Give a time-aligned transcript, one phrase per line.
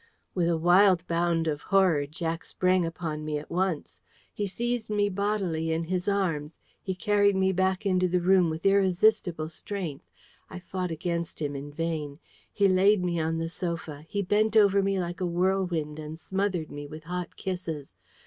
[0.33, 4.01] With a wild bound of horror, Jack sprang upon me at once.
[4.33, 6.53] He seized me bodily in his arms.
[6.81, 10.09] He carried me back into the room with irresistible strength.
[10.49, 12.17] I fought against him in vain.
[12.51, 14.03] He laid me on the sofa.
[14.09, 17.93] He bent over me like a whirlwind and smothered me with hot kisses.